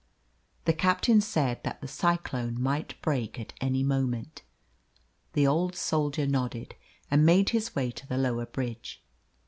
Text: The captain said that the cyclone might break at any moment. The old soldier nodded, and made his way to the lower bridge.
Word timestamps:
The 0.65 0.73
captain 0.73 1.21
said 1.21 1.63
that 1.63 1.79
the 1.79 1.87
cyclone 1.87 2.59
might 2.59 2.99
break 3.03 3.39
at 3.39 3.53
any 3.61 3.83
moment. 3.83 4.41
The 5.33 5.45
old 5.45 5.75
soldier 5.75 6.25
nodded, 6.25 6.73
and 7.11 7.23
made 7.23 7.49
his 7.49 7.75
way 7.75 7.91
to 7.91 8.07
the 8.07 8.17
lower 8.17 8.47
bridge. 8.47 9.03